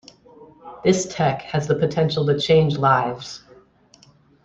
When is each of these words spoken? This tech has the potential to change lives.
This 0.83 1.05
tech 1.13 1.43
has 1.43 1.67
the 1.67 1.75
potential 1.75 2.25
to 2.25 2.39
change 2.39 2.75
lives. 2.75 3.43